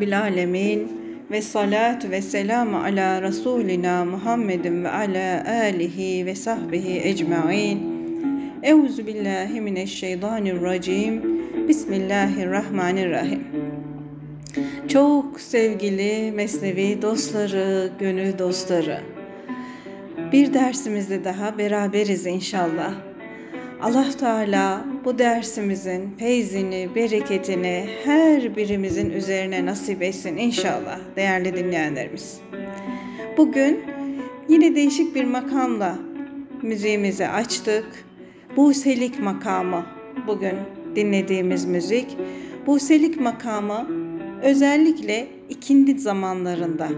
[0.00, 0.88] Rabbil Alemin
[1.30, 7.80] ve salatu ve selamu ala Resulina Muhammedin ve ala alihi ve sahbihi ecmain.
[8.62, 11.22] Euzu billahi mineşşeytanirracim.
[11.68, 13.44] Bismillahirrahmanirrahim.
[14.88, 19.00] Çok sevgili Mesnevi dostları, gönül dostları.
[20.32, 23.09] Bir dersimizde daha beraberiz inşallah.
[23.82, 32.40] Allah Teala bu dersimizin feyzini, bereketini her birimizin üzerine nasip etsin inşallah değerli dinleyenlerimiz.
[33.36, 33.80] Bugün
[34.48, 35.98] yine değişik bir makamla
[36.62, 37.86] müziğimizi açtık.
[38.56, 39.86] Buselik makamı
[40.26, 40.54] bugün
[40.96, 42.16] dinlediğimiz müzik.
[42.66, 43.88] Buselik makamı
[44.42, 46.88] özellikle ikindi zamanlarında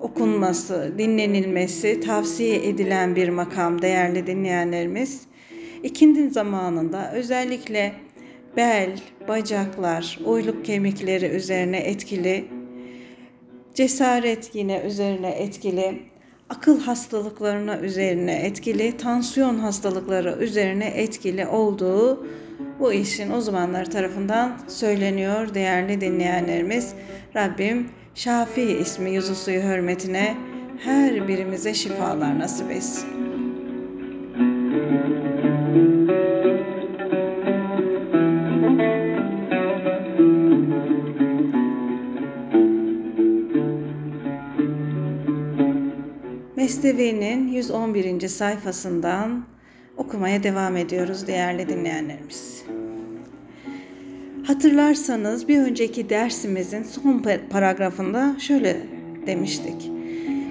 [0.00, 5.27] okunması, dinlenilmesi tavsiye edilen bir makam değerli dinleyenlerimiz.
[5.82, 7.92] İkindi zamanında özellikle
[8.56, 12.44] bel, bacaklar, uyluk kemikleri üzerine etkili,
[13.74, 16.02] cesaret yine üzerine etkili,
[16.48, 22.26] akıl hastalıklarına üzerine etkili, tansiyon hastalıkları üzerine etkili olduğu
[22.80, 26.94] bu işin uzmanları tarafından söyleniyor değerli dinleyenlerimiz.
[27.36, 30.36] Rabbim Şafi ismi yüzü suyu hürmetine
[30.78, 33.08] her birimize şifalar nasip etsin.
[46.68, 48.28] Mesnevi'nin 111.
[48.28, 49.44] sayfasından
[49.96, 52.64] okumaya devam ediyoruz değerli dinleyenlerimiz.
[54.44, 58.76] Hatırlarsanız bir önceki dersimizin son paragrafında şöyle
[59.26, 59.90] demiştik.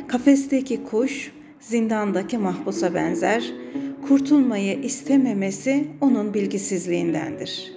[0.08, 3.54] Kafesteki kuş zindandaki mahpusa benzer.
[4.08, 7.74] Kurtulmayı istememesi onun bilgisizliğindendir.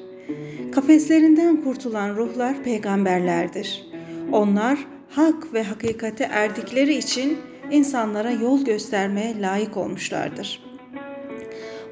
[0.72, 3.84] Kafeslerinden kurtulan ruhlar peygamberlerdir.
[4.32, 4.78] Onlar
[5.08, 7.38] hak ve hakikate erdikleri için
[7.70, 10.62] insanlara yol göstermeye layık olmuşlardır.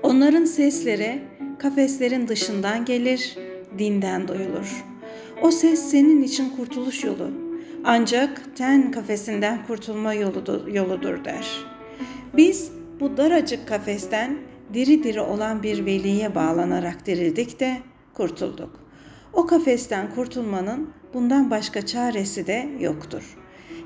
[0.02, 1.22] Onların sesleri
[1.58, 3.38] kafeslerin dışından gelir,
[3.78, 4.84] dinden duyulur.
[5.42, 7.30] O ses senin için kurtuluş yolu.
[7.84, 11.64] Ancak ten kafesinden kurtulma yoludur, yoludur der.
[12.36, 14.38] Biz bu daracık kafesten
[14.74, 17.76] diri diri olan bir veliye bağlanarak dirildik de
[18.14, 18.70] kurtulduk.
[19.32, 23.36] O kafesten kurtulmanın bundan başka çaresi de yoktur.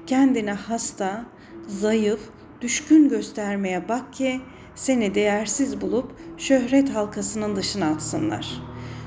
[0.07, 1.25] Kendine hasta,
[1.67, 2.21] zayıf,
[2.61, 4.41] düşkün göstermeye bak ki
[4.75, 8.63] seni değersiz bulup şöhret halkasının dışına atsınlar.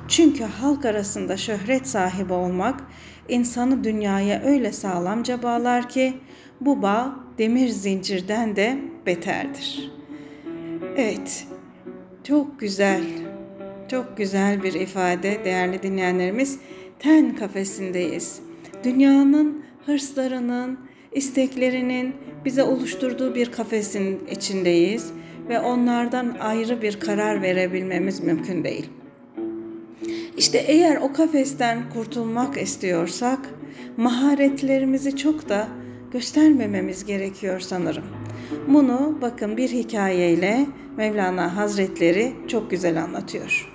[0.08, 2.84] Çünkü halk arasında şöhret sahibi olmak
[3.30, 6.14] insanı dünyaya öyle sağlamca bağlar ki
[6.62, 9.92] bu bağ demir zincirden de beterdir.
[10.98, 11.48] Evet,
[12.24, 13.04] çok güzel,
[13.88, 16.60] çok güzel bir ifade değerli dinleyenlerimiz.
[17.00, 18.40] Ten kafesindeyiz.
[18.84, 20.80] Dünyanın hırslarının,
[21.16, 22.16] isteklerinin
[22.46, 25.12] bize oluşturduğu bir kafesin içindeyiz
[25.50, 28.90] ve onlardan ayrı bir karar verebilmemiz mümkün değil.
[30.38, 33.40] İşte eğer o kafesten kurtulmak istiyorsak
[33.98, 35.68] maharetlerimizi çok da
[36.12, 38.06] göstermememiz gerekiyor sanırım.
[38.68, 40.66] Bunu bakın bir hikayeyle
[40.98, 43.75] Mevlana Hazretleri çok güzel anlatıyor.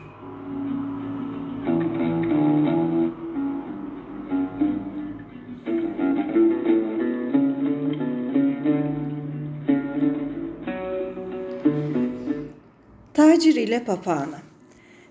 [13.31, 14.37] Tacir ile papağanı.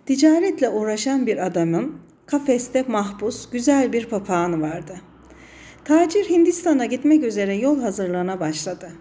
[0.05, 1.95] Ticaretle uğraşan bir adamın
[2.25, 4.95] kafeste mahpus güzel bir papağanı vardı.
[5.85, 8.91] Tacir Hindistan'a gitmek üzere yol hazırlığına başladı.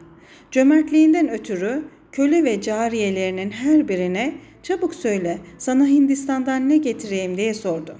[0.51, 7.97] Cömertliğinden ötürü köle ve cariyelerinin her birine çabuk söyle sana Hindistan'dan ne getireyim diye sordu.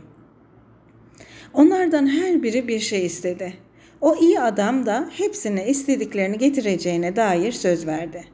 [1.53, 3.55] Onlardan her biri bir şey istedi.
[4.01, 8.25] O iyi adam da hepsine istediklerini getireceğine dair söz verdi.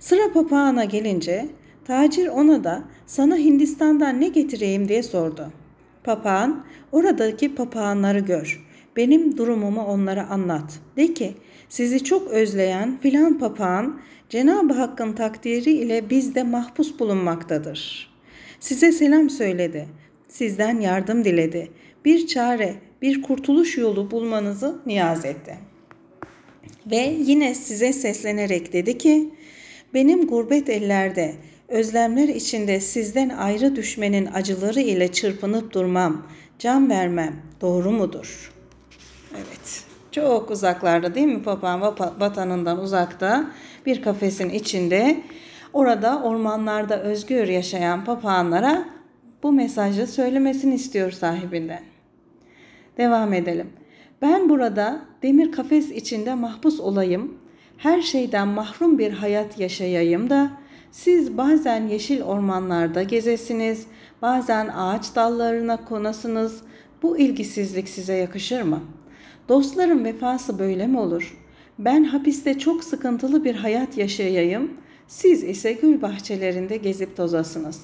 [0.00, 1.48] Sıra papağana gelince
[1.84, 5.52] Tacir ona da sana Hindistan'dan ne getireyim diye sordu.
[6.04, 8.64] Papağan oradaki papağanları gör.
[8.96, 10.80] Benim durumumu onlara anlat.
[10.96, 11.34] De ki
[11.68, 18.10] sizi çok özleyen filan papağan Cenab-ı Hakk'ın takdiri ile bizde mahpus bulunmaktadır.
[18.60, 19.88] Size selam söyledi.
[20.28, 21.70] Sizden yardım diledi.
[22.04, 25.58] Bir çare, bir kurtuluş yolu bulmanızı niyaz etti.
[26.90, 29.30] Ve yine size seslenerek dedi ki,
[29.94, 31.34] benim gurbet ellerde,
[31.68, 36.26] özlemler içinde sizden ayrı düşmenin acıları ile çırpınıp durmam,
[36.58, 38.52] can vermem doğru mudur?
[39.34, 39.84] Evet.
[40.12, 41.80] Çok uzaklarda değil mi papağan
[42.20, 43.50] vatanından uzakta
[43.86, 45.20] bir kafesin içinde
[45.72, 48.88] orada ormanlarda özgür yaşayan papağanlara
[49.42, 51.82] bu mesajı söylemesini istiyor sahibinden.
[52.98, 53.70] Devam edelim.
[54.22, 57.38] Ben burada demir kafes içinde mahpus olayım,
[57.76, 60.50] her şeyden mahrum bir hayat yaşayayım da
[60.94, 63.86] siz bazen yeşil ormanlarda gezesiniz,
[64.22, 66.62] bazen ağaç dallarına konasınız.
[67.02, 68.80] Bu ilgisizlik size yakışır mı?
[69.48, 71.38] Dostların vefası böyle mi olur?
[71.78, 74.70] Ben hapiste çok sıkıntılı bir hayat yaşayayım,
[75.06, 77.80] siz ise gül bahçelerinde gezip tozasınız.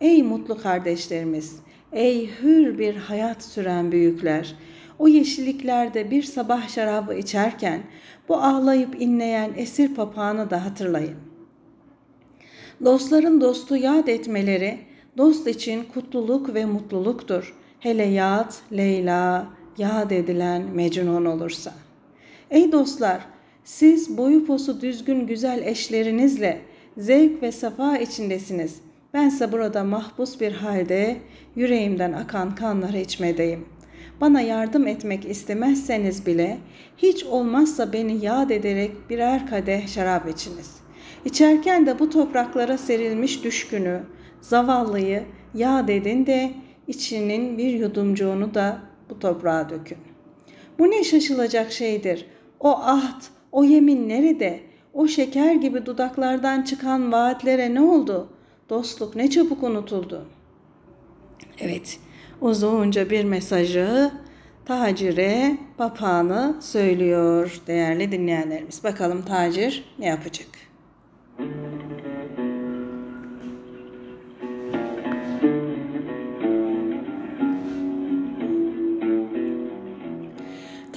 [0.00, 1.56] Ey mutlu kardeşlerimiz,
[1.92, 4.56] ey hür bir hayat süren büyükler,
[4.98, 7.80] o yeşilliklerde bir sabah şarabı içerken
[8.28, 11.29] bu ağlayıp inleyen esir papağanı da hatırlayın.
[12.84, 14.78] Dostların dostu yad etmeleri
[15.18, 17.54] dost için kutluluk ve mutluluktur.
[17.80, 19.46] Hele yad, Leyla,
[19.78, 21.74] yad edilen Mecnun olursa.
[22.50, 23.20] Ey dostlar,
[23.64, 26.60] siz boyu posu düzgün güzel eşlerinizle
[26.96, 28.80] zevk ve safa içindesiniz.
[29.14, 31.16] Bense burada mahpus bir halde
[31.56, 33.64] yüreğimden akan kanları içmedeyim.
[34.20, 36.58] Bana yardım etmek istemezseniz bile
[36.96, 40.79] hiç olmazsa beni yad ederek birer kadeh şarap içiniz.
[41.24, 44.00] İçerken de bu topraklara serilmiş düşkünü,
[44.40, 45.22] zavallıyı
[45.54, 46.52] yad edin de
[46.86, 48.78] içinin bir yudumcuğunu da
[49.10, 49.98] bu toprağa dökün.
[50.78, 52.26] Bu ne şaşılacak şeydir.
[52.60, 53.22] O ahd,
[53.52, 54.60] o yemin nerede?
[54.94, 58.28] O şeker gibi dudaklardan çıkan vaatlere ne oldu?
[58.68, 60.26] Dostluk ne çabuk unutuldu.
[61.58, 61.98] Evet,
[62.40, 64.10] uzunca bir mesajı
[64.64, 68.84] tacire papağanı söylüyor değerli dinleyenlerimiz.
[68.84, 70.48] Bakalım tacir ne yapacak?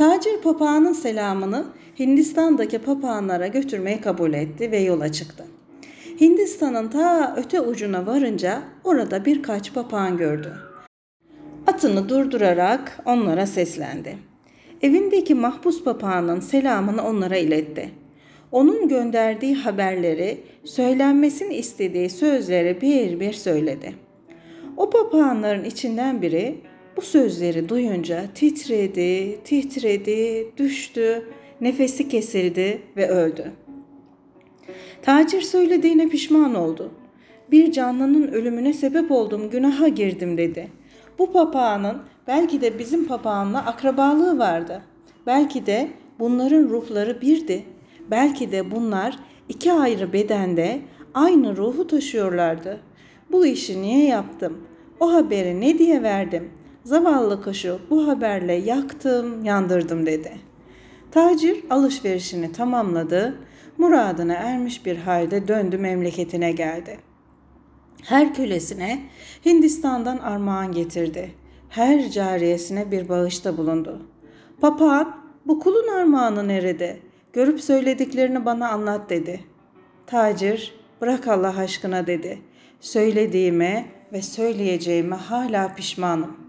[0.04, 1.66] Tacir papağanın selamını
[2.00, 5.46] Hindistan'daki papağanlara götürmeyi kabul etti ve yola çıktı.
[6.22, 10.54] Hindistan'ın ta öte ucuna varınca orada birkaç papağan gördü.
[11.68, 14.18] Atını durdurarak onlara seslendi.
[14.82, 17.90] Evindeki mahpus papağanın selamını onlara iletti.
[18.52, 23.96] Onun gönderdiği haberleri, söylenmesini istediği sözleri bir bir söyledi.
[24.78, 26.62] O papağanların içinden biri
[26.98, 31.24] bu sözleri duyunca titredi, titredi, düştü,
[31.62, 33.52] nefesi kesildi ve öldü.
[35.02, 36.92] Tacir söylediğine pişman oldu.
[37.52, 40.68] Bir canlının ölümüne sebep oldum, günaha girdim dedi.
[41.20, 41.98] Bu papağanın
[42.28, 44.82] belki de bizim papağanla akrabalığı vardı.
[45.28, 45.90] Belki de
[46.20, 47.64] bunların ruhları birdi.
[48.12, 49.20] Belki de bunlar
[49.50, 50.80] iki ayrı bedende
[51.14, 52.80] aynı ruhu taşıyorlardı.
[53.32, 54.58] Bu işi niye yaptım?
[55.00, 56.50] O haberi ne diye verdim?
[56.84, 60.32] Zavallı kuşu bu haberle yaktım, yandırdım dedi.
[61.12, 63.36] Tacir alışverişini tamamladı,
[63.78, 66.98] muradına ermiş bir halde döndü memleketine geldi.
[68.04, 69.02] Her kölesine
[69.46, 71.32] Hindistan'dan armağan getirdi.
[71.70, 74.02] Her cariyesine bir bağışta bulundu.
[74.62, 77.00] Papağan, bu kulun armağanı nerede?
[77.34, 79.40] Görüp söylediklerini bana anlat dedi.
[80.08, 82.42] Tacir, bırak Allah aşkına dedi.
[82.80, 86.43] Söylediğime ve söyleyeceğime hala pişmanım.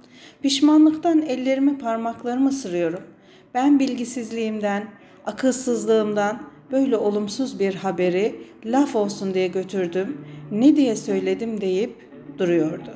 [0.45, 3.01] Pişmanlıktan ellerimi parmaklarımı sırıyorum.
[3.55, 4.85] Ben bilgisizliğimden,
[5.27, 8.35] akılsızlığımdan böyle olumsuz bir haberi
[8.65, 10.21] laf olsun diye götürdüm,
[10.53, 11.95] ne diye söyledim deyip
[12.39, 12.91] duruyordu.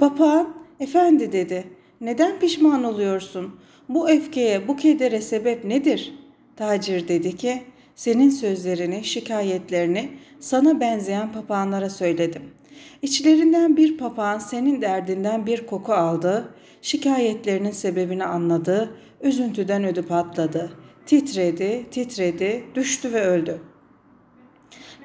[0.00, 1.64] Papağan, efendi dedi,
[2.00, 3.50] neden pişman oluyorsun?
[3.88, 6.14] Bu öfkeye, bu kedere sebep nedir?
[6.56, 7.62] Tacir dedi ki,
[7.94, 12.42] senin sözlerini, şikayetlerini sana benzeyen papağanlara söyledim.
[13.02, 18.90] İçlerinden bir papağan senin derdinden bir koku aldı, şikayetlerinin sebebini anladı,
[19.22, 20.72] üzüntüden ödü patladı.
[21.06, 23.60] Titredi, titredi, düştü ve öldü.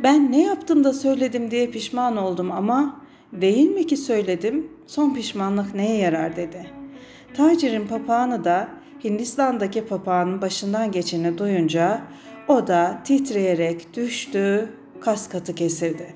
[0.04, 3.02] Ben ne yaptım da söyledim diye pişman oldum ama
[3.34, 6.68] değil mi ki söyledim, son pişmanlık neye yarar dedi.
[7.34, 8.68] Tacirin papağanı da
[9.04, 12.02] Hindistan'daki papağanın başından geçeni duyunca
[12.48, 16.14] o da titreyerek düştü, kas katı kesildi.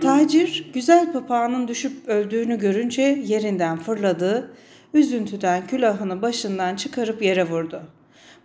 [0.00, 4.50] Tacir güzel papağanın düşüp öldüğünü görünce yerinden fırladı,
[4.94, 7.82] üzüntüden külahını başından çıkarıp yere vurdu.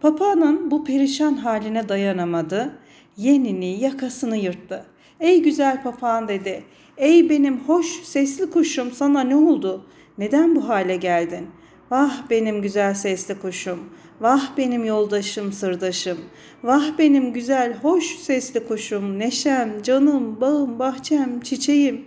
[0.01, 2.71] Papağanın bu perişan haline dayanamadı,
[3.17, 4.85] yenini yakasını yırttı.
[5.21, 6.63] Ey güzel papağan dedi,
[6.97, 9.85] ey benim hoş sesli kuşum sana ne oldu?
[10.17, 11.47] Neden bu hale geldin?
[11.91, 13.79] Vah benim güzel sesli kuşum,
[14.21, 16.17] vah benim yoldaşım sırdaşım,
[16.63, 22.05] vah benim güzel hoş sesli kuşum, neşem, canım, bağım, bahçem, çiçeğim.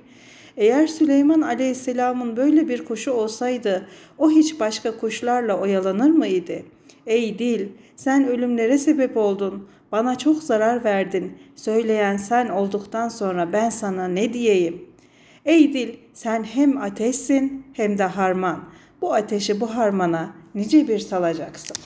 [0.56, 6.62] Eğer Süleyman Aleyhisselam'ın böyle bir kuşu olsaydı o hiç başka kuşlarla oyalanır mıydı?
[7.06, 9.68] Ey dil, sen ölümlere sebep oldun.
[9.92, 11.38] Bana çok zarar verdin.
[11.56, 14.86] Söyleyen sen olduktan sonra ben sana ne diyeyim?
[15.44, 18.64] Ey dil, sen hem ateşsin hem de harman.
[19.00, 21.76] Bu ateşi bu harmana nice bir salacaksın.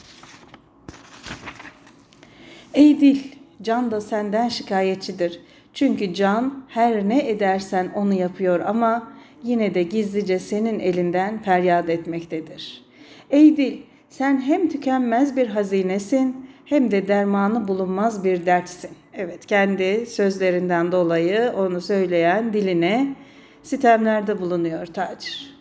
[2.74, 3.18] Ey dil,
[3.62, 5.40] can da senden şikayetçidir.
[5.74, 12.84] Çünkü can her ne edersen onu yapıyor ama yine de gizlice senin elinden feryat etmektedir.
[13.30, 18.90] Ey dil, sen hem tükenmez bir hazinesin hem de dermanı bulunmaz bir dertsin.
[19.12, 23.14] Evet, kendi sözlerinden dolayı onu söyleyen diline
[23.62, 25.58] sitemlerde bulunuyor tacir.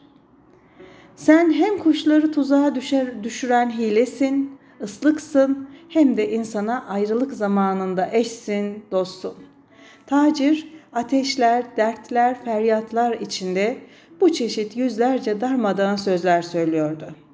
[1.15, 9.35] Sen hem kuşları tuzağa düşer, düşüren hilesin, ıslıksın hem de insana ayrılık zamanında eşsin, dostsun.
[10.05, 13.77] Tacir ateşler, dertler, feryatlar içinde
[14.21, 17.26] bu çeşit yüzlerce darmadağın sözler söylüyordu.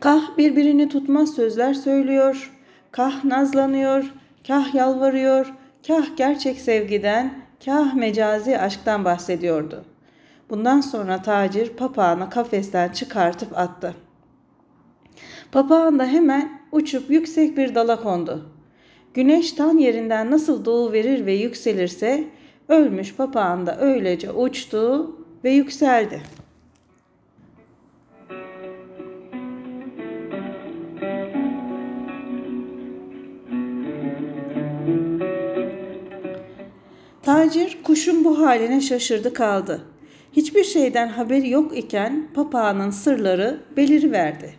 [0.00, 2.52] Kah birbirini tutmaz sözler söylüyor,
[2.92, 4.12] kah nazlanıyor,
[4.46, 5.54] kah yalvarıyor,
[5.86, 9.84] kah gerçek sevgiden, kah mecazi aşktan bahsediyordu.
[10.50, 13.94] Bundan sonra tacir papağanı kafesten çıkartıp attı.
[15.52, 18.52] Papağan da hemen uçup yüksek bir dala kondu.
[19.14, 22.24] Güneş tan yerinden nasıl doğu verir ve yükselirse
[22.68, 26.22] ölmüş papağan da öylece uçtu ve yükseldi.
[37.30, 39.80] Tacir kuşun bu haline şaşırdı kaldı.
[40.32, 44.54] Hiçbir şeyden haberi yok iken papağanın sırları beliriverdi.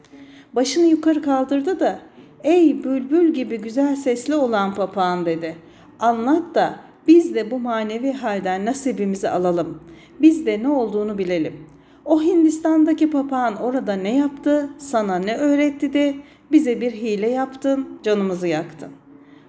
[0.54, 2.00] Başını yukarı kaldırdı da
[2.44, 5.56] ''Ey bülbül gibi güzel sesli olan papağan'' dedi.
[6.00, 9.84] ''Anlat da biz de bu manevi halden nasibimizi alalım.
[10.22, 11.54] Biz de ne olduğunu bilelim.
[12.06, 16.16] O Hindistan'daki papağan orada ne yaptı, sana ne öğretti de
[16.52, 18.92] bize bir hile yaptın, canımızı yaktın.''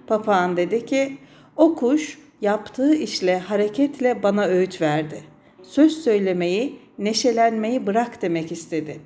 [0.07, 1.17] Papağan dedi ki,
[1.57, 5.33] o kuş yaptığı işle, hareketle bana öğüt verdi.''
[5.63, 8.99] söz söylemeyi, neşelenmeyi bırak demek istedi.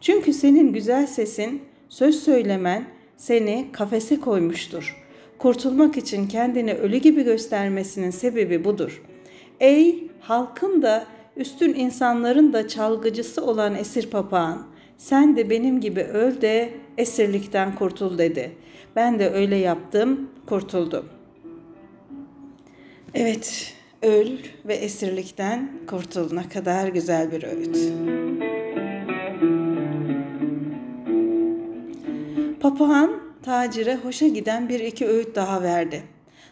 [0.00, 2.84] Çünkü senin güzel sesin, söz söylemen
[3.16, 4.96] seni kafese koymuştur.
[5.38, 9.02] Kurtulmak için kendini ölü gibi göstermesinin sebebi budur.
[9.60, 11.06] Ey halkın da
[11.36, 14.66] üstün insanların da çalgıcısı olan esir papağan,
[14.96, 18.52] sen de benim gibi öl de esirlikten kurtul dedi.
[18.96, 21.19] Ben de öyle yaptım, kurtuldum.
[23.14, 26.34] Evet, öl ve esirlikten kurtul.
[26.34, 27.76] Ne kadar güzel bir öğüt.
[32.60, 36.02] Papağan tacire hoşa giden bir iki öğüt daha verdi.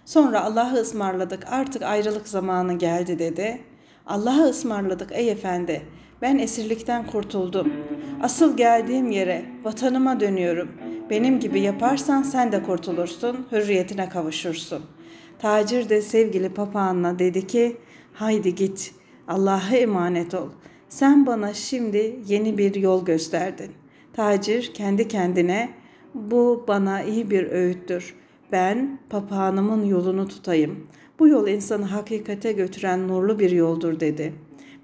[0.05, 3.61] Sonra Allah'ı ısmarladık artık ayrılık zamanı geldi dedi.
[4.07, 5.83] Allah'a ısmarladık ey efendi
[6.23, 7.73] ben esirlikten kurtuldum.
[8.23, 10.69] Asıl geldiğim yere vatanıma dönüyorum.
[11.11, 14.99] Benim gibi yaparsan sen de kurtulursun, hürriyetine kavuşursun.''
[15.39, 17.77] Tacir de sevgili papağanla dedi ki
[18.13, 18.95] haydi git
[19.29, 20.49] Allah'a emanet ol.
[20.89, 23.71] Sen bana şimdi yeni bir yol gösterdin.
[24.13, 25.71] Tacir kendi kendine
[26.15, 28.15] bu bana iyi bir öğüttür.
[28.53, 30.87] Ben papağanımın yolunu tutayım.
[31.19, 34.35] Bu yol insanı hakikate götüren nurlu bir yoldur dedi.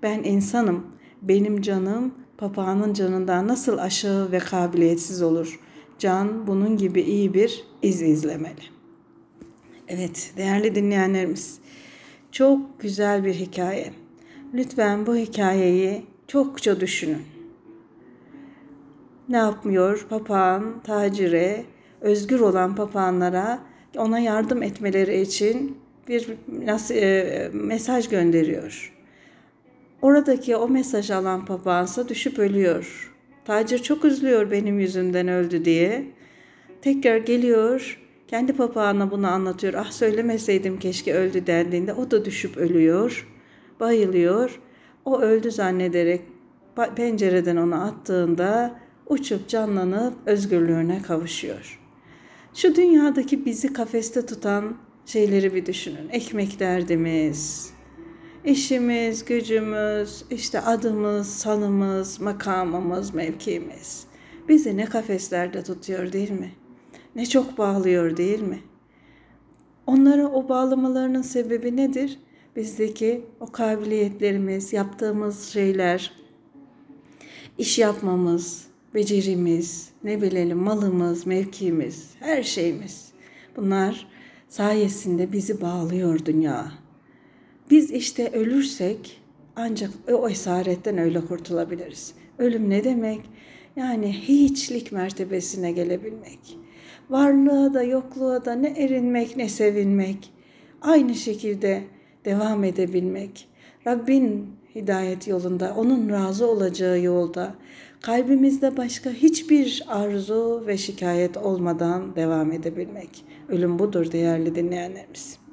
[0.03, 0.87] Ben insanım.
[1.28, 5.61] Benim canım papağanın canından nasıl aşağı ve kabiliyetsiz olur?
[5.99, 8.62] Can bunun gibi iyi bir iz izlemeli.
[9.88, 11.59] Evet değerli dinleyenlerimiz
[12.33, 13.93] çok güzel bir hikaye.
[14.54, 17.23] Lütfen bu hikayeyi çokça düşünün.
[19.28, 20.07] Ne yapmıyor?
[20.11, 21.64] Papağan, tacire,
[22.00, 23.59] özgür olan papağanlara
[23.97, 25.78] ona yardım etmeleri için
[26.09, 26.28] bir
[26.90, 28.94] e, mesaj gönderiyor.
[30.05, 33.15] Oradaki o mesaj alan papağansa düşüp ölüyor.
[33.45, 36.05] Tacir çok üzülüyor benim yüzümden öldü diye.
[36.83, 39.75] Tekrar geliyor kendi papağanına bunu anlatıyor.
[39.75, 43.29] Ah söylemeseydim keşke öldü dendiğinde o da düşüp ölüyor.
[43.81, 44.61] Bayılıyor.
[45.05, 46.21] O öldü zannederek
[46.97, 51.81] pencereden onu attığında uçup canlanıp özgürlüğüne kavuşuyor.
[52.55, 56.09] Şu dünyadaki bizi kafeste tutan şeyleri bir düşünün.
[56.13, 57.74] Ekmek derdimiz,
[58.45, 64.07] İşimiz, gücümüz, işte adımız, sanımız, makamımız, mevkimiz
[64.49, 66.53] bizi ne kafeslerde tutuyor değil mi?
[67.17, 68.59] Ne çok bağlıyor değil mi?
[69.87, 72.19] Onlara o bağlamalarının sebebi nedir?
[72.57, 76.13] Bizdeki o kabiliyetlerimiz, yaptığımız şeyler,
[77.59, 83.09] iş yapmamız, becerimiz, ne bilelim malımız, mevkimiz, her şeyimiz.
[83.57, 84.07] Bunlar
[84.49, 86.84] sayesinde bizi bağlıyor dünya.
[87.71, 89.21] Biz işte ölürsek
[89.56, 92.14] ancak o esaretten öyle kurtulabiliriz.
[92.38, 93.21] Ölüm ne demek?
[93.76, 96.59] Yani hiçlik mertebesine gelebilmek.
[97.11, 100.33] Varlığa da yokluğa da ne erinmek ne sevinmek.
[100.83, 101.83] Aynı şekilde
[102.25, 103.49] devam edebilmek.
[103.87, 107.54] Rabbin hidayet yolunda, onun razı olacağı yolda,
[108.00, 113.25] kalbimizde başka hiçbir arzu ve şikayet olmadan devam edebilmek.
[113.49, 115.44] Ölüm budur değerli dinleyenlerimiz.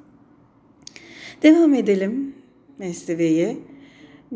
[1.42, 2.34] Devam edelim
[2.78, 3.56] Mesnevi'ye.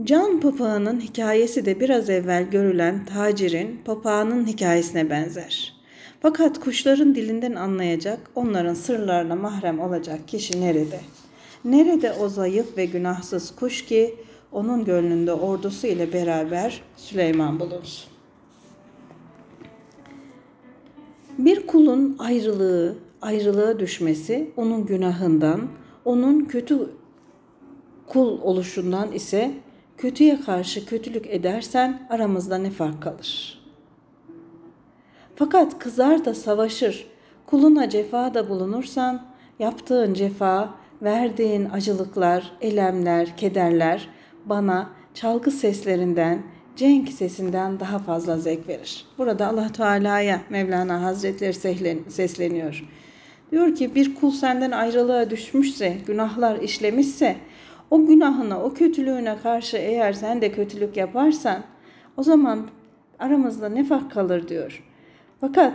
[0.04, 5.74] Can papağanın hikayesi de biraz evvel görülen tacirin papağanın hikayesine benzer.
[6.20, 11.00] Fakat kuşların dilinden anlayacak, onların sırlarına mahrem olacak kişi nerede?
[11.64, 14.14] Nerede o zayıf ve günahsız kuş ki
[14.52, 18.10] onun gönlünde ordusu ile beraber Süleyman bulunsun?
[21.38, 25.68] Bir kulun ayrılığı, ayrılığa düşmesi onun günahından,
[26.04, 26.95] onun kötü
[28.06, 29.50] kul oluşundan ise
[29.96, 33.62] kötüye karşı kötülük edersen aramızda ne fark kalır?
[35.34, 37.06] Fakat kızar da savaşır,
[37.46, 39.26] kuluna cefada bulunursan
[39.58, 44.08] yaptığın cefa, verdiğin acılıklar, elemler, kederler
[44.44, 46.42] bana çalgı seslerinden,
[46.76, 49.06] cenk sesinden daha fazla zevk verir.
[49.18, 51.54] Burada Allah Teala'ya Mevlana Hazretleri
[52.10, 52.84] sesleniyor.
[53.50, 57.36] Diyor ki bir kul senden ayrılığa düşmüşse, günahlar işlemişse
[57.90, 61.62] o günahına, o kötülüğüne karşı eğer sen de kötülük yaparsan
[62.16, 62.66] o zaman
[63.18, 64.84] aramızda ne fark kalır diyor.
[65.40, 65.72] Fakat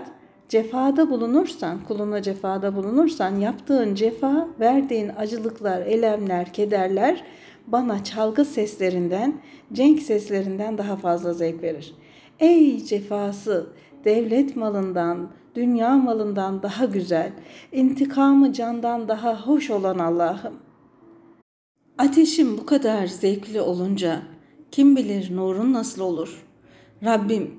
[0.49, 7.23] cefada bulunursan, kuluna cefada bulunursan yaptığın cefa, verdiğin acılıklar, elemler, kederler
[7.67, 9.33] bana çalgı seslerinden,
[9.73, 11.95] cenk seslerinden daha fazla zevk verir.
[12.39, 13.67] Ey cefası,
[14.05, 17.31] devlet malından, dünya malından daha güzel,
[17.71, 20.70] intikamı candan daha hoş olan Allah'ım.
[22.01, 24.21] Ateşim bu kadar zevkli olunca
[24.71, 26.45] kim bilir nurun nasıl olur?
[27.03, 27.51] Rabbim,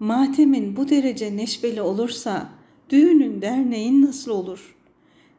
[0.00, 2.48] matemin bu derece neşveli olursa
[2.90, 4.76] düğünün derneğin nasıl olur?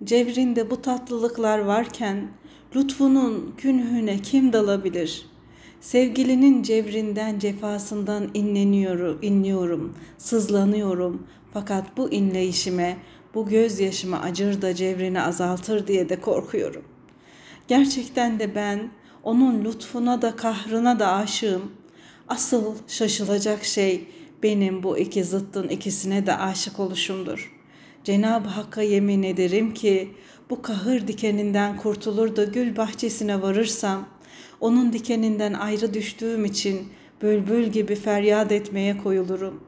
[0.03, 2.27] Cevrinde bu tatlılıklar varken
[2.75, 5.25] lütfunun künhüne kim dalabilir?
[5.81, 11.27] Sevgilinin cevrinden cefasından inleniyorum, inliyorum, sızlanıyorum.
[11.53, 12.97] Fakat bu inleyişime,
[13.33, 16.96] bu gözyaşıma acır da cevrini azaltır diye de korkuyorum.
[17.67, 18.89] Gerçekten de ben
[19.23, 21.71] onun lütfuna da kahrına da aşığım.
[22.27, 24.07] Asıl şaşılacak şey
[24.43, 27.53] benim bu iki zıttın ikisine de aşık oluşumdur.
[28.03, 30.09] Cenab-ı Hakk'a yemin ederim ki
[30.49, 34.07] bu kahır dikeninden kurtulur da gül bahçesine varırsam,
[34.59, 36.87] onun dikeninden ayrı düştüğüm için
[37.21, 39.63] bülbül gibi feryat etmeye koyulurum.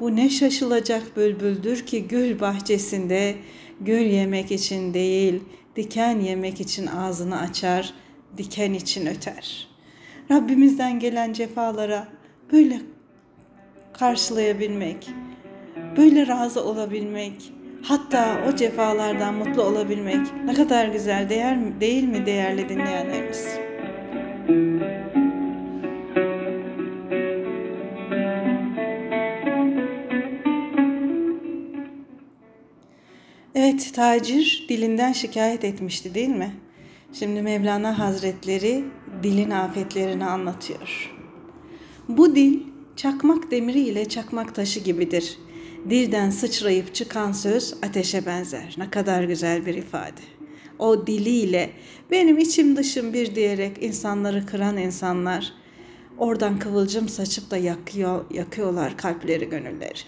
[0.00, 3.34] Bu ne şaşılacak bülbüldür ki gül bahçesinde
[3.80, 5.42] gül yemek için değil,
[5.76, 7.94] diken yemek için ağzını açar,
[8.36, 9.68] diken için öter.
[10.30, 12.08] Rabbimizden gelen cefalara
[12.52, 12.80] böyle
[13.92, 15.10] karşılayabilmek,
[15.96, 22.68] böyle razı olabilmek, hatta o cefalardan mutlu olabilmek ne kadar güzel değer değil mi değerli
[22.68, 23.48] dinleyenlerimiz?
[33.54, 36.54] Evet, tacir dilinden şikayet etmişti değil mi?
[37.12, 38.84] Şimdi Mevlana Hazretleri
[39.22, 41.14] dilin afetlerini anlatıyor.
[42.08, 42.60] Bu dil
[42.96, 45.38] çakmak demiri ile çakmak taşı gibidir.
[45.90, 48.74] Dilden sıçrayıp çıkan söz ateşe benzer.
[48.78, 50.20] Ne kadar güzel bir ifade.
[50.78, 51.70] O diliyle
[52.10, 55.52] benim içim dışım bir diyerek insanları kıran insanlar
[56.18, 60.00] oradan kıvılcım saçıp da yakıyor, yakıyorlar kalpleri, gönülleri.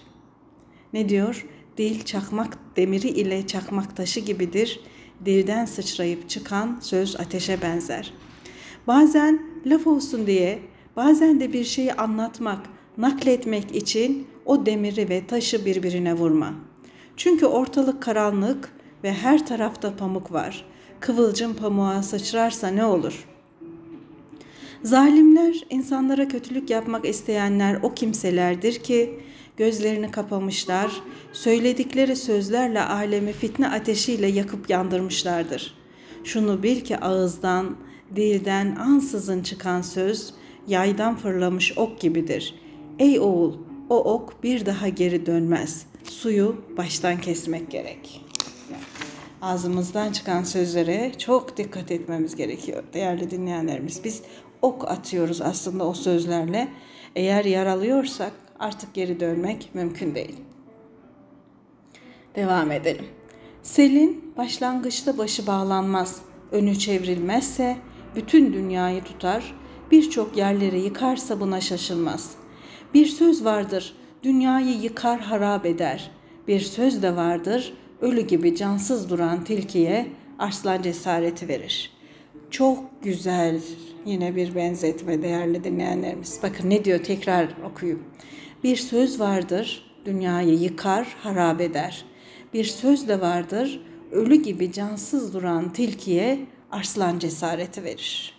[0.93, 1.45] Ne diyor?
[1.77, 4.79] Dil çakmak demiri ile çakmak taşı gibidir.
[5.25, 8.13] Dilden sıçrayıp çıkan söz ateşe benzer.
[8.87, 10.59] Bazen laf olsun diye,
[10.95, 12.65] bazen de bir şeyi anlatmak,
[12.97, 16.53] nakletmek için o demiri ve taşı birbirine vurma.
[17.17, 18.71] Çünkü ortalık karanlık
[19.03, 20.65] ve her tarafta pamuk var.
[20.99, 23.27] Kıvılcım pamuğa sıçrarsa ne olur?
[24.83, 29.19] Zalimler, insanlara kötülük yapmak isteyenler o kimselerdir ki
[29.57, 30.91] gözlerini kapamışlar,
[31.33, 35.73] söyledikleri sözlerle alemi fitne ateşiyle yakıp yandırmışlardır.
[36.23, 37.77] Şunu bil ki ağızdan
[38.15, 40.33] Dilden ansızın çıkan söz
[40.67, 42.55] yaydan fırlamış ok gibidir.
[42.99, 43.53] Ey oğul,
[43.89, 45.85] o ok bir daha geri dönmez.
[46.03, 48.21] Suyu baştan kesmek gerek.
[49.41, 54.03] Ağzımızdan çıkan sözlere çok dikkat etmemiz gerekiyor değerli dinleyenlerimiz.
[54.03, 54.21] Biz
[54.61, 56.67] ok atıyoruz aslında o sözlerle.
[57.15, 60.35] Eğer yaralıyorsak artık geri dönmek mümkün değil.
[62.35, 63.05] Devam edelim.
[63.63, 67.77] Selin başlangıçta başı bağlanmaz, önü çevrilmezse
[68.15, 69.53] bütün dünyayı tutar,
[69.91, 72.31] birçok yerleri yıkarsa buna şaşılmaz.
[72.93, 76.11] Bir söz vardır, dünyayı yıkar harap eder.
[76.47, 80.07] Bir söz de vardır, ölü gibi cansız duran tilkiye
[80.39, 81.91] arslan cesareti verir.
[82.51, 83.61] Çok güzel
[84.05, 86.39] yine bir benzetme değerli dinleyenlerimiz.
[86.43, 88.03] Bakın ne diyor tekrar okuyayım.
[88.63, 92.05] Bir söz vardır, dünyayı yıkar, harap eder.
[92.53, 96.39] Bir söz de vardır, ölü gibi cansız duran tilkiye
[96.71, 98.33] arslan cesareti verir.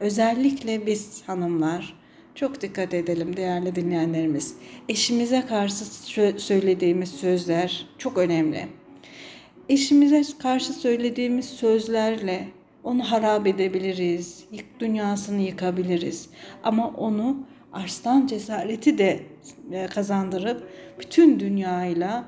[0.00, 2.00] Özellikle biz hanımlar
[2.34, 4.54] çok dikkat edelim değerli dinleyenlerimiz.
[4.88, 5.84] Eşimize karşı
[6.40, 8.68] söylediğimiz sözler çok önemli.
[9.68, 12.48] Eşimize karşı söylediğimiz sözlerle
[12.84, 14.44] onu harap edebiliriz,
[14.80, 16.28] dünyasını yıkabiliriz.
[16.62, 17.36] Ama onu
[17.72, 19.20] arslan cesareti de
[19.72, 20.68] e, kazandırıp
[21.00, 22.24] bütün dünyayla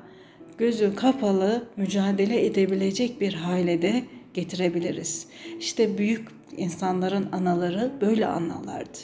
[0.57, 4.03] gözü kapalı mücadele edebilecek bir hale de
[4.33, 5.27] getirebiliriz.
[5.59, 6.27] İşte büyük
[6.57, 8.97] insanların anaları böyle analardı.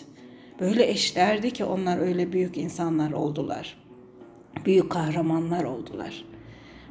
[0.59, 3.77] Böyle eşlerdi ki onlar öyle büyük insanlar oldular.
[4.65, 6.25] Büyük kahramanlar oldular.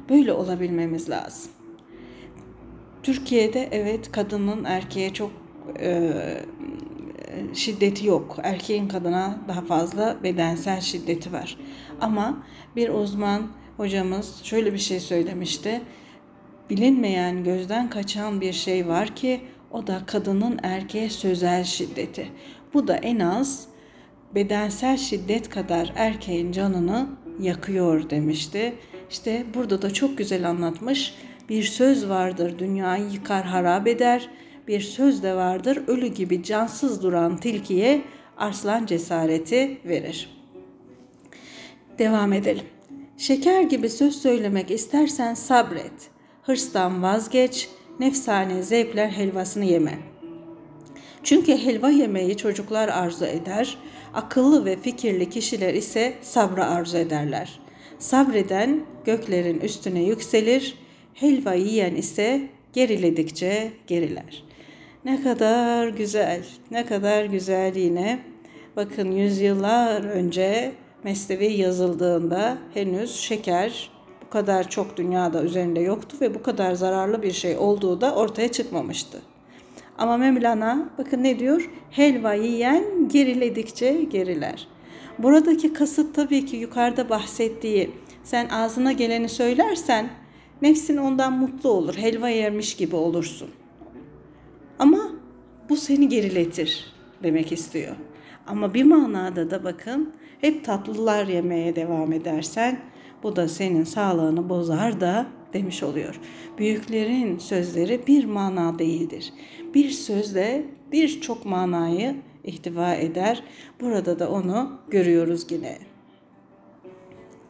[0.09, 1.51] Böyle olabilmemiz lazım.
[3.03, 5.31] Türkiye'de evet kadının erkeğe çok
[5.79, 6.11] e,
[7.53, 8.37] şiddeti yok.
[8.43, 11.57] Erkeğin kadına daha fazla bedensel şiddeti var.
[12.01, 12.43] Ama
[12.75, 13.47] bir uzman
[13.77, 15.81] hocamız şöyle bir şey söylemişti.
[16.69, 22.27] Bilinmeyen, gözden kaçan bir şey var ki o da kadının erkeğe sözel şiddeti.
[22.73, 23.67] Bu da en az
[24.35, 28.73] bedensel şiddet kadar erkeğin canını yakıyor demişti.
[29.09, 31.15] İşte burada da çok güzel anlatmış.
[31.49, 34.29] Bir söz vardır dünyayı yıkar harap eder.
[34.69, 38.01] Bir söz de vardır ölü gibi cansız duran tilkiye
[38.37, 40.29] arslan cesareti verir.
[41.99, 42.65] Devam edelim.
[43.17, 46.09] Şeker gibi söz söylemek istersen sabret.
[46.43, 49.99] Hırstan vazgeç, nefsane zevkler helvasını yeme.
[51.23, 53.77] Çünkü helva yemeyi çocuklar arzu eder,
[54.13, 57.59] akıllı ve fikirli kişiler ise sabra arzu ederler.
[57.99, 60.75] Sabreden göklerin üstüne yükselir,
[61.13, 62.41] helva yiyen ise
[62.73, 64.48] geriledikçe geriler.
[65.05, 68.19] Ne kadar güzel, ne kadar güzel yine.
[68.75, 70.71] Bakın yüzyıllar önce
[71.03, 73.91] Mesnevi yazıldığında henüz şeker
[74.25, 78.51] bu kadar çok dünyada üzerinde yoktu ve bu kadar zararlı bir şey olduğu da ortaya
[78.51, 79.21] çıkmamıştı.
[79.97, 81.69] Ama Mevlana bakın ne diyor?
[81.91, 84.67] Helva yiyen geriledikçe geriler.
[85.19, 87.91] Buradaki kasıt tabii ki yukarıda bahsettiği
[88.23, 90.09] sen ağzına geleni söylersen
[90.61, 91.95] nefsin ondan mutlu olur.
[91.95, 93.49] Helva yermiş gibi olursun.
[94.79, 95.11] Ama
[95.69, 97.95] bu seni geriletir demek istiyor.
[98.47, 102.79] Ama bir manada da bakın hep tatlılar yemeye devam edersen
[103.23, 106.19] bu da senin sağlığını bozar da demiş oluyor.
[106.57, 109.33] Büyüklerin sözleri bir mana değildir.
[109.73, 113.43] Bir sözle birçok manayı ihtiva eder.
[113.81, 115.77] Burada da onu görüyoruz yine.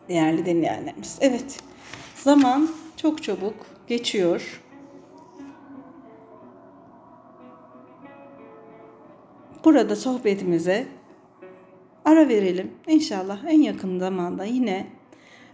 [0.10, 1.18] Değerli dinleyenlerimiz.
[1.22, 1.60] Evet,
[2.16, 3.56] zaman çok çabuk
[3.88, 4.62] geçiyor.
[9.66, 10.88] Burada sohbetimize
[12.06, 12.72] ara verelim.
[12.88, 14.88] İnşallah en yakın zamanda yine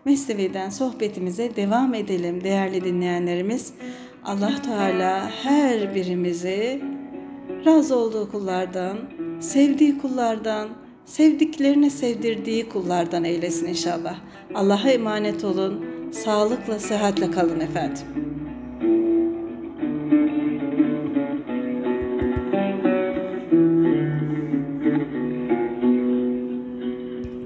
[0.06, 3.74] Mesnevi'den sohbetimize devam edelim değerli dinleyenlerimiz.
[4.24, 6.82] Allah Teala her birimizi
[7.66, 8.98] razı olduğu kullardan,
[9.40, 10.70] sevdiği kullardan,
[11.06, 14.16] sevdiklerini sevdirdiği kullardan eylesin inşallah.
[14.56, 15.86] Allah'a emanet olun.
[16.12, 18.25] Sağlıkla, sıhhatle kalın efendim.